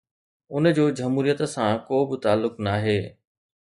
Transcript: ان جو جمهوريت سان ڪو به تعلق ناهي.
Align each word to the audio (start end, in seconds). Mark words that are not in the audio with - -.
ان 0.55 0.63
جو 0.77 0.85
جمهوريت 0.99 1.39
سان 1.53 1.69
ڪو 1.91 1.97
به 2.09 2.15
تعلق 2.25 2.53
ناهي. 2.69 2.99